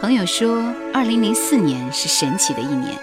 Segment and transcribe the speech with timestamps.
[0.00, 0.64] 朋友说，
[0.94, 2.98] 二零零四年是神奇的一年。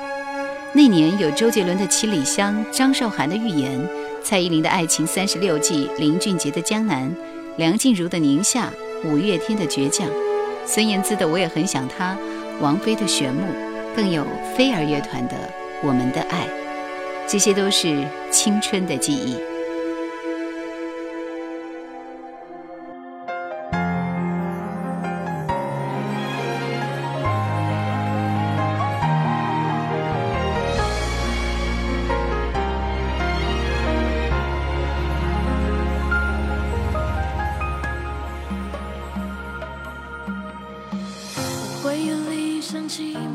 [0.73, 3.79] 那年有周杰伦的《七里香》，张韶涵的《预言》，
[4.23, 7.07] 蔡依林的《爱情三十六计》，林俊杰的《江南》，
[7.57, 8.73] 梁静茹的《宁夏》，
[9.07, 10.07] 五月天的《倔强》，
[10.65, 12.13] 孙燕姿的《我也很想他》，
[12.59, 13.43] 王菲的《旋木》，
[13.95, 14.25] 更有
[14.57, 15.35] 飞儿乐团的
[15.83, 16.47] 《我们的爱》，
[17.27, 19.35] 这些都是青春的记忆。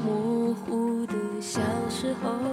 [0.02, 2.51] 模糊的小时候。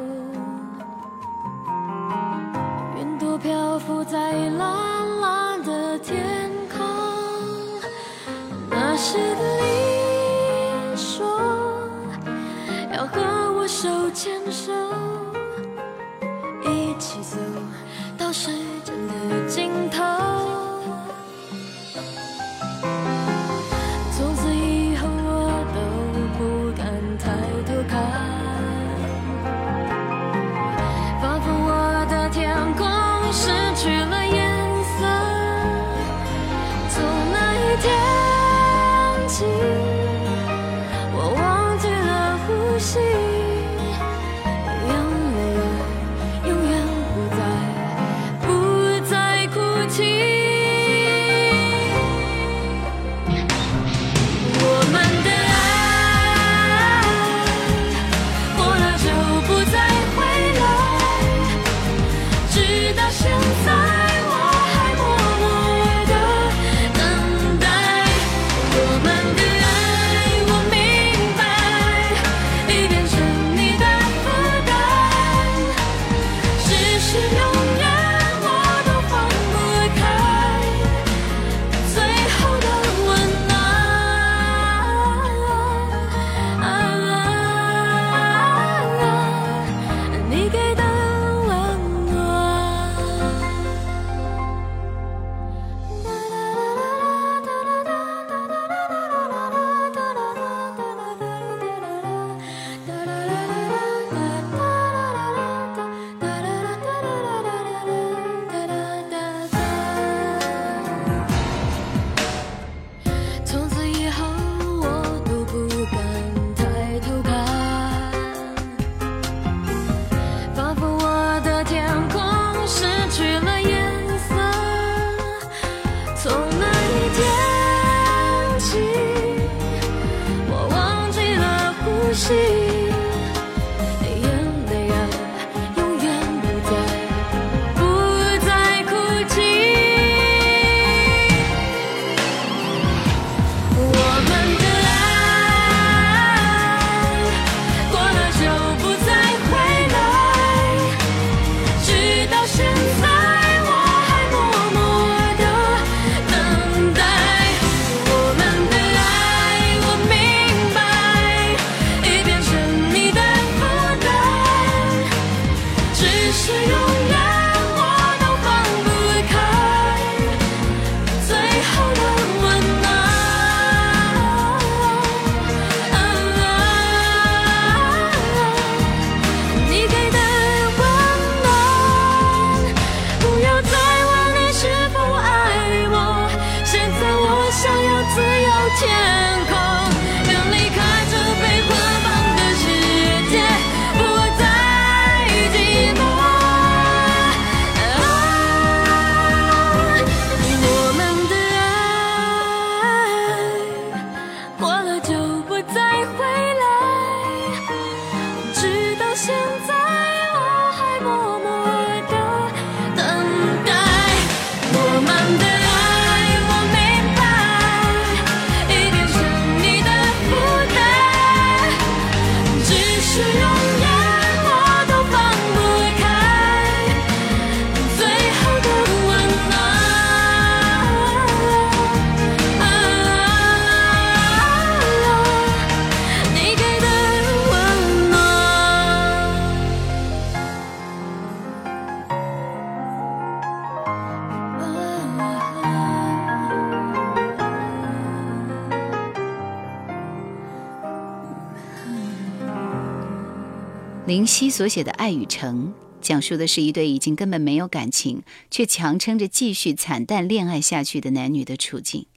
[254.09, 255.67] 林夕所写的《爱与诚》，
[256.01, 262.07] 讲述的是一对已经根本没有感情，却强撑着继续惨淡恋爱下去的男女的处境。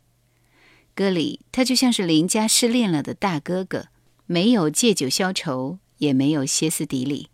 [0.95, 3.89] 歌里，他就像是林家失恋了的大哥哥，
[4.25, 7.29] 没有借酒消愁，也没有歇斯底里，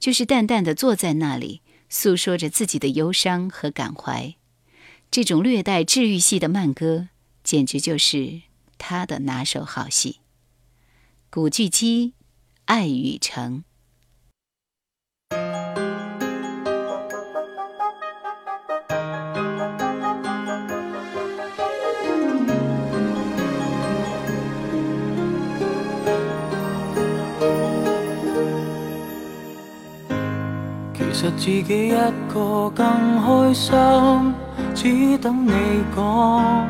[0.00, 4.34] 就是淡淡的坐在那里，诉说着自己的忧伤和感怀。
[5.12, 7.10] 这种略带治愈系的慢歌，
[7.44, 8.42] 简直就是
[8.76, 10.18] 他的拿手好戏。
[11.30, 12.08] 古巨基，
[12.64, 13.58] 《爱与诚》。
[31.20, 31.92] 其实自己一
[32.32, 32.86] 个更
[33.20, 33.74] 开心，
[34.74, 35.52] 只等你
[35.94, 36.66] 讲。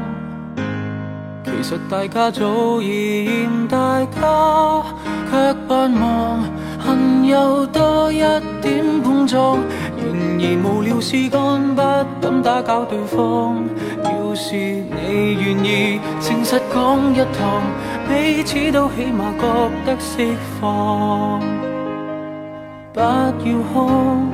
[1.45, 4.83] 其实大家早已嫌大家，
[5.31, 6.43] 却扮忙，
[6.81, 8.19] 恨有多一
[8.61, 9.57] 点碰撞。
[9.97, 10.05] 然
[10.41, 11.81] 而无聊事干，不
[12.21, 13.65] 敢打搅对方。
[14.03, 17.63] 要是你愿意诚实讲一趟，
[18.09, 21.60] 彼此都起码觉得释放。
[22.93, 23.07] 不要
[23.73, 24.27] 哭，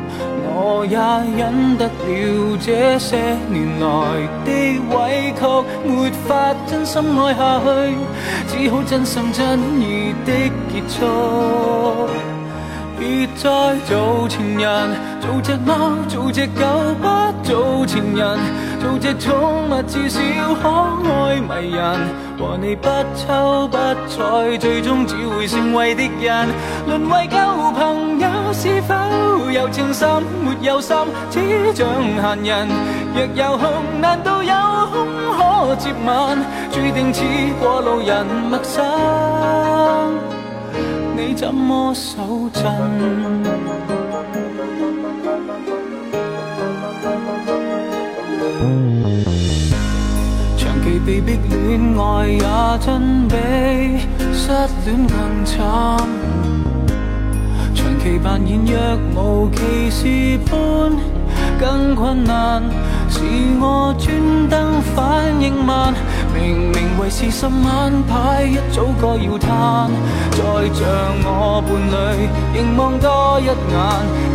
[0.48, 0.96] 我也
[1.36, 3.18] 忍得了这些
[3.50, 3.86] 年来
[4.46, 4.50] 的
[4.96, 5.40] 委屈，
[5.86, 7.66] 没法真心爱下去，
[8.48, 10.32] 只好真心真意的
[10.72, 12.08] 结束。
[12.98, 16.64] 别再做情人，做只猫，做只狗，
[17.02, 17.06] 不
[17.42, 18.38] 做情人，
[18.80, 20.20] 做只宠物，至少
[20.62, 20.66] 可
[21.12, 22.26] 爱迷人。
[22.38, 23.76] 和你不抽不
[24.08, 26.48] 睬，最终只会成为敌人。
[26.86, 27.36] 沦为旧
[27.72, 28.94] 朋友，是否
[29.50, 30.22] 有情深？
[30.42, 30.96] 没有心，
[31.30, 31.40] 只
[31.74, 31.86] 像
[32.20, 32.68] 闲人。
[33.14, 34.52] 若有空，难道有
[34.92, 35.06] 空
[35.36, 36.38] 可接吻？
[36.70, 37.22] 注定似
[37.60, 38.84] 过路人，陌生。
[41.16, 42.62] 你怎么手震？
[50.58, 53.34] 长期被逼恋爱也真比
[54.32, 54.50] 失
[54.84, 55.56] 恋更惨。
[58.26, 58.76] 扮演若
[59.14, 60.90] 无其事般
[61.60, 62.60] 更困难，
[63.08, 63.20] 是
[63.60, 65.94] 我专登反应慢。
[66.34, 69.88] 明明为是十晚牌，一早该要摊。
[70.32, 70.42] 再
[70.74, 70.84] 像
[71.22, 73.54] 我伴侣，凝望多一眼，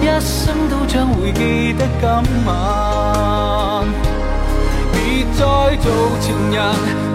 [0.02, 3.41] 一生都将会记得今晚。
[5.78, 6.64] 做情人，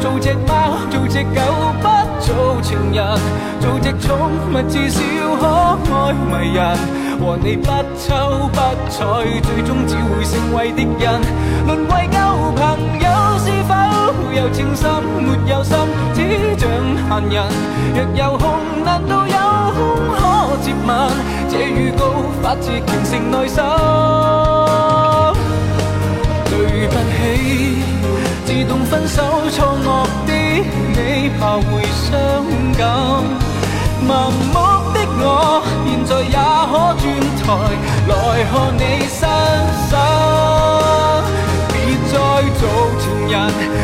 [0.00, 1.40] 做只猫，做只狗，
[1.80, 1.88] 不
[2.20, 3.04] 做情人，
[3.60, 4.16] 做只宠
[4.52, 5.00] 物，至少
[5.38, 6.76] 可爱迷人。
[7.18, 7.66] 和你不
[7.98, 8.60] 瞅不
[8.90, 11.18] 睬，最终只会成为敌人，
[11.66, 12.18] 沦为旧
[12.54, 12.60] 朋
[13.00, 13.06] 友，
[13.38, 13.75] 是否
[14.34, 15.02] 有情深？
[15.22, 15.76] 没有心，
[16.14, 16.18] 只
[16.58, 16.68] 像
[17.08, 17.36] 闲人。
[17.94, 18.44] 若有空，
[18.84, 19.34] 难道有
[19.72, 19.78] 空
[20.14, 20.88] 可接吻？
[21.48, 22.04] 这预告
[22.42, 23.62] 发自虔诚内心。
[28.56, 29.86] 自动分手错愕
[30.26, 32.16] 的你，怕会伤
[32.78, 32.88] 感，
[34.00, 34.56] 盲目
[34.94, 37.04] 的我，现在也可转
[37.36, 37.44] 台
[38.08, 38.12] 来
[38.48, 38.80] 看你
[39.12, 39.28] 身
[39.90, 39.92] 手。
[42.08, 42.16] 再
[42.56, 42.64] 做
[42.98, 43.36] 情人，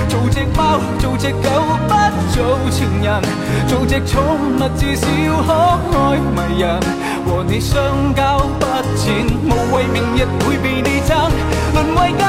[0.08, 1.44] 做只猫，做只狗，
[1.86, 1.92] 不
[2.32, 3.20] 做情人，
[3.68, 4.24] 做只宠
[4.56, 5.06] 物，至少
[5.44, 5.52] 可
[5.98, 6.80] 爱迷人。
[7.26, 7.76] 和你相
[8.14, 8.64] 交不
[8.96, 11.30] 浅，无谓明日会被你争。
[11.74, 12.24] 沦为旧，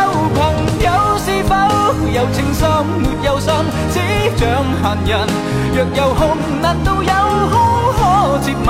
[2.13, 2.69] 有情深？
[3.01, 3.51] 没有心，
[3.91, 3.99] 只
[4.37, 5.27] 像闲人。
[5.73, 7.11] 若有空，难道有
[7.49, 7.55] 空
[7.97, 7.99] 可
[8.39, 8.69] 接吻？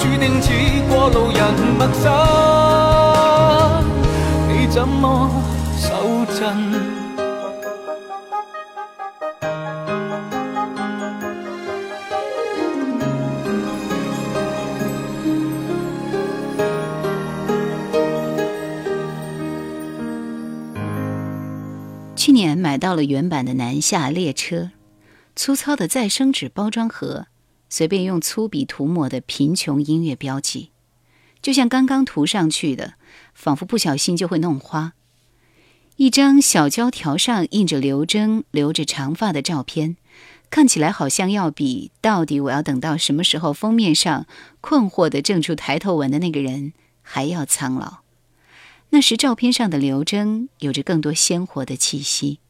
[0.00, 0.50] 注定似
[0.88, 1.40] 过路人，
[1.78, 2.04] 陌生。
[4.48, 5.30] 你怎么？
[5.78, 5.90] 手
[6.38, 6.40] 震
[22.82, 24.56] 到了原版的《南下列车》，
[25.36, 27.28] 粗糙的再生纸包装盒，
[27.68, 30.72] 随便用粗笔涂抹的贫穷音乐标记，
[31.40, 32.94] 就像刚刚涂上去的，
[33.34, 34.94] 仿佛不小心就会弄花。
[35.94, 39.96] 一张小胶条上印着刘铮留着长发的照片，
[40.50, 44.26] 看起来好像要比“到底我要等到什么时候”封面上
[44.60, 47.98] 困惑的正出抬头纹的那个人还要苍老。
[48.90, 52.40] 那时照片上的刘铮有着更多鲜活的气息。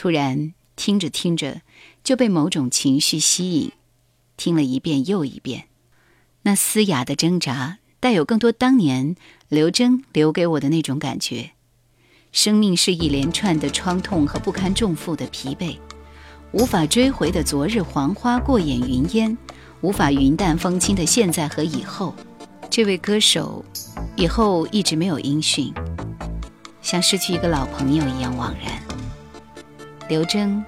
[0.00, 1.60] 突然听着听着
[2.02, 3.72] 就被某种情绪吸引，
[4.38, 5.64] 听了一遍又一遍，
[6.40, 7.80] 那嘶哑的挣扎。
[8.00, 9.14] 带有更多当年
[9.50, 11.50] 刘铮留给我的那种感觉，
[12.32, 15.76] 生命是一连串的创痛和不堪重负的疲惫，
[16.52, 19.36] 无法追回的昨日黄花过眼云烟，
[19.82, 22.16] 无法云淡风轻的现在和以后。
[22.70, 23.62] 这位歌手
[24.16, 25.70] 以后一直没有音讯，
[26.80, 28.89] 像失去一个老朋友一样惘然。
[30.10, 30.64] 刘征，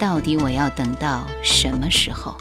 [0.00, 2.36] 到底我要等到什么时候？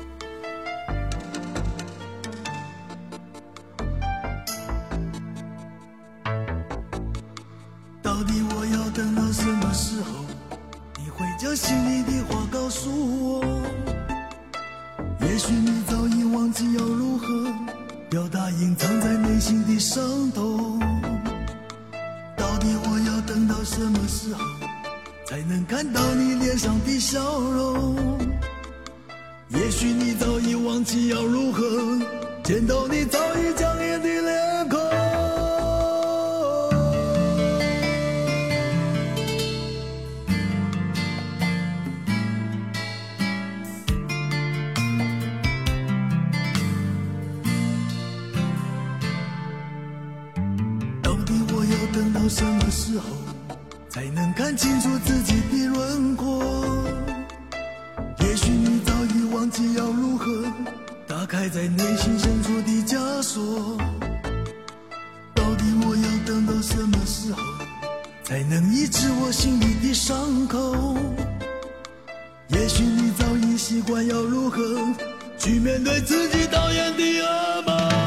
[8.01, 10.25] 到底我要等到什么时候？
[10.97, 12.18] 你会将心里的
[53.89, 56.43] 才能看清楚自己的轮廓？
[58.19, 60.43] 也许你早已忘记要如何
[61.07, 63.77] 打开在内心深处的枷锁。
[65.33, 67.41] 到底我要等到什么时候
[68.23, 70.95] 才能医治我心里的伤口？
[72.49, 74.61] 也许你早已习惯要如何
[75.37, 77.98] 去面对自己导演的噩梦。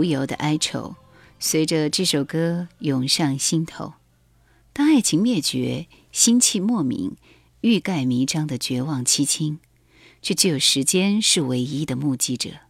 [0.00, 0.96] 无由的哀愁，
[1.38, 3.92] 随着这首歌涌上心头。
[4.72, 7.16] 当爱情灭绝，心气莫名，
[7.60, 9.58] 欲盖弥彰的绝望凄清，
[10.22, 12.69] 却只有时间是唯一的目击者。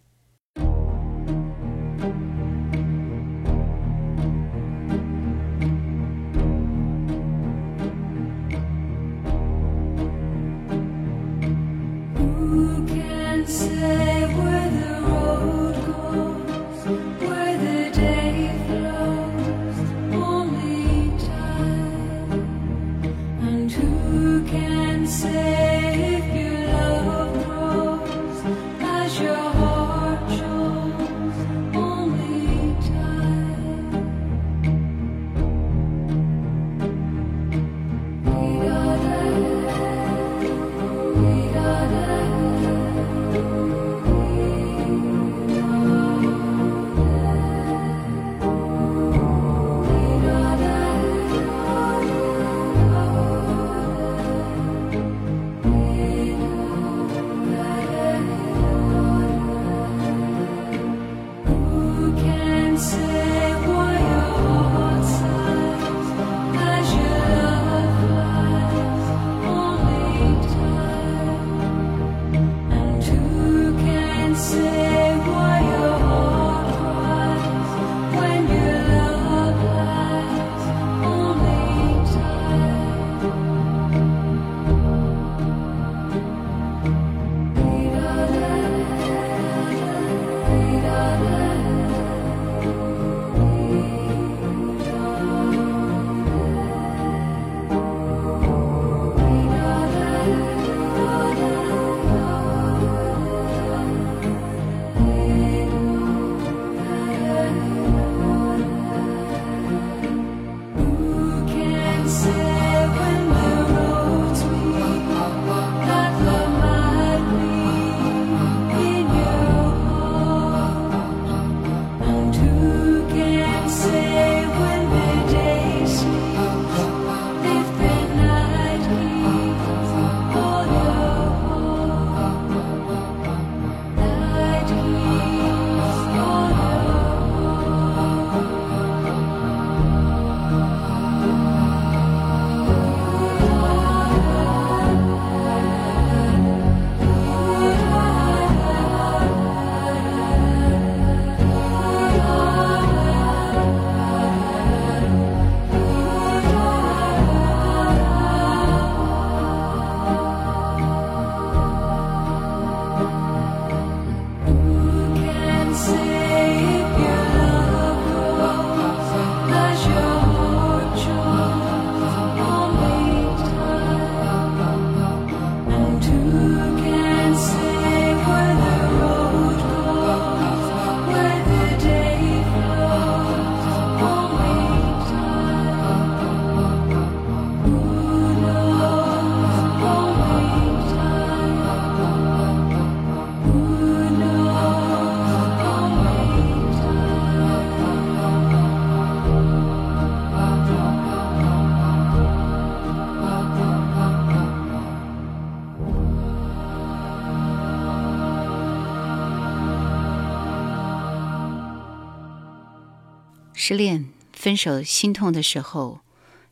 [213.62, 216.00] 失恋、分手、心痛的时候，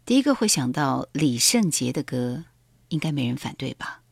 [0.04, 2.44] 第一个会想到李圣杰的歌，
[2.88, 4.02] 应该没人反对吧？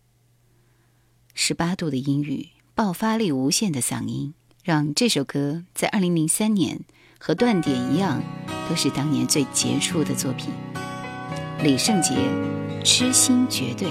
[1.35, 4.32] 十八度的阴雨，爆发力无限的嗓音，
[4.64, 6.80] 让这首歌在二零零三年
[7.18, 8.22] 和《断点》一样，
[8.66, 10.48] 都是当年最杰出的作品。
[11.62, 12.14] 李圣杰，
[12.82, 13.90] 《痴心绝对》。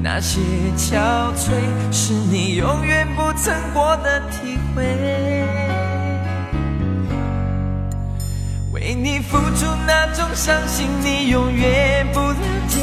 [0.00, 0.40] 那些
[0.76, 0.96] 憔
[1.34, 1.50] 悴，
[1.90, 4.84] 是你永远不曾过的体会。
[8.72, 12.36] 为你付出那种伤心，你永远不了
[12.68, 12.78] 解。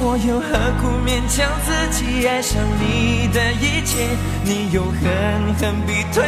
[0.00, 0.46] 我又何
[0.80, 4.06] 苦勉强自己爱上你的一切？
[4.44, 6.22] 你又狠狠逼退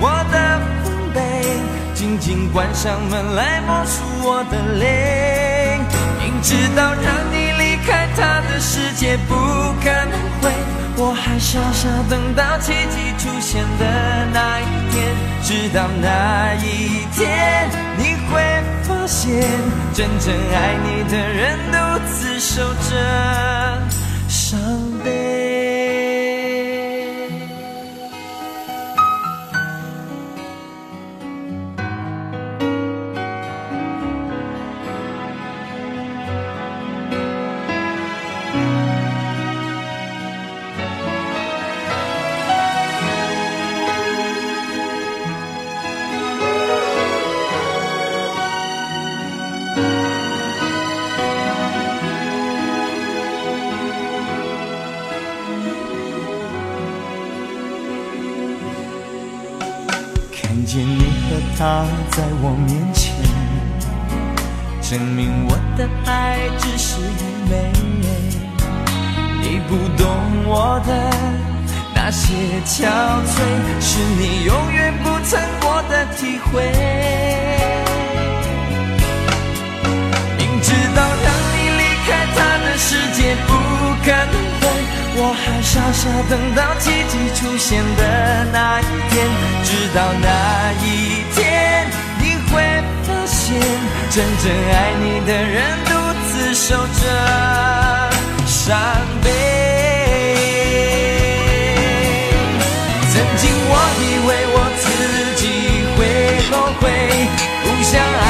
[0.00, 1.20] 我的防备，
[1.94, 5.78] 紧紧关上门来默数我的泪。
[6.18, 7.39] 明知道让你。
[7.86, 9.34] 开他的世界不
[9.82, 10.50] 可能会，
[10.96, 18.40] 我还傻傻等到奇迹出现的那一天，直到那一天，你会
[18.82, 19.28] 发现，
[19.94, 21.76] 真正爱你的人独
[22.08, 22.90] 自守着
[24.28, 24.58] 伤
[25.04, 25.09] 悲。
[61.60, 63.12] 他在我面前，
[64.80, 67.52] 证明我的爱只是愚昧。
[69.42, 70.08] 你不懂
[70.46, 70.90] 我的
[71.94, 72.32] 那些
[72.64, 72.88] 憔
[73.26, 73.36] 悴，
[73.78, 76.64] 是你永远不曾过的体会。
[80.38, 83.52] 明知道让你离开他的世界不
[84.02, 84.34] 可能，
[85.16, 88.02] 我还傻傻等到奇迹出现的
[88.52, 89.26] 那一天，
[89.64, 90.26] 直到那
[90.82, 90.86] 一
[91.34, 91.38] 天
[92.20, 92.52] 你会
[93.04, 93.38] 发现。
[94.10, 95.90] 真正爱你的人独
[96.26, 97.02] 自守着
[98.46, 98.58] 伤
[99.22, 99.26] 悲。
[103.12, 104.84] 曾经我以为我自
[105.36, 105.42] 己
[105.96, 105.98] 会
[106.50, 106.82] 后悔，
[107.62, 108.29] 不想爱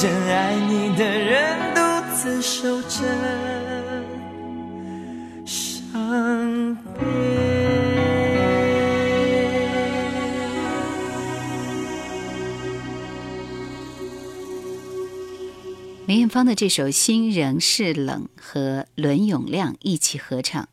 [0.00, 1.80] 真爱你的人独
[2.16, 3.00] 自守着
[5.44, 7.04] 伤悲。
[16.06, 20.70] 梅艳芳的这首《心仍是冷》和伦永亮一起合唱，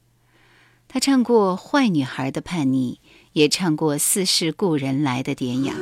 [0.88, 3.00] 她唱过坏女孩的叛逆，
[3.34, 5.74] 也唱过似是故人来的典雅，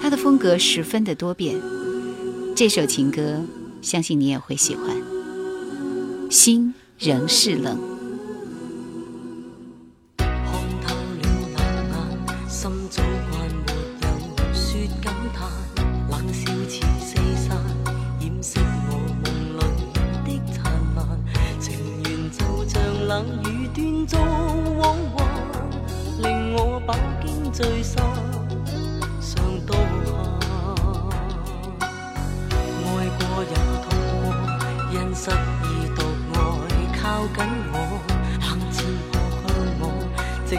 [0.00, 1.60] 她的风格十分的多变。
[2.54, 3.42] 这首情歌，
[3.80, 4.96] 相信你也会喜欢，
[6.30, 7.78] 《心仍是冷》。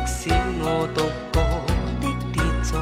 [0.05, 0.29] 使
[0.63, 1.35] 我独个
[1.99, 2.79] 的跌坐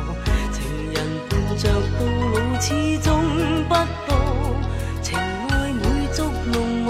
[0.52, 0.58] 情
[0.94, 0.98] 人
[1.30, 2.00] 伴着到
[2.34, 3.10] 老始终
[3.68, 3.74] 不
[4.08, 4.10] 多
[5.02, 6.90] 情爱每捉弄我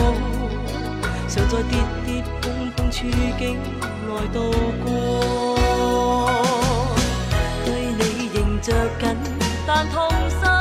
[1.27, 1.73] 常在跌
[2.05, 3.57] 跌碰碰处境
[4.07, 4.51] 内度
[4.83, 4.87] 过
[7.65, 9.15] 对你仍着紧
[9.65, 10.58] 但痛心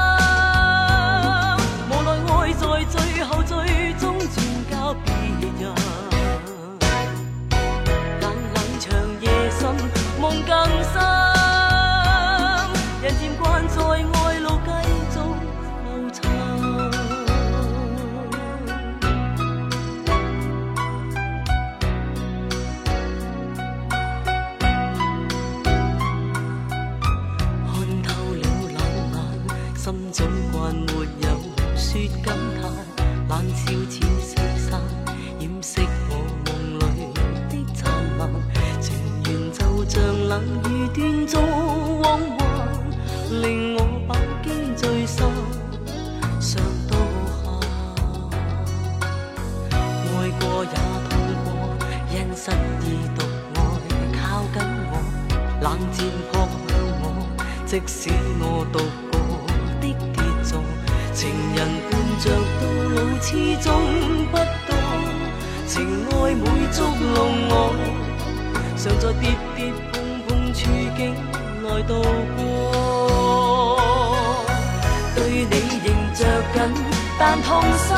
[77.18, 77.96] 但痛心。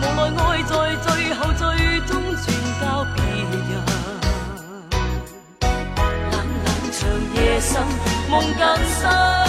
[0.00, 1.64] 无奈爱在最后最
[2.00, 2.44] 终转
[2.80, 3.70] 交别人。
[6.30, 6.98] 冷冷长
[7.34, 7.70] 夜深
[8.30, 8.62] 梦更
[9.00, 9.45] 深。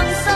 [0.00, 0.29] 항상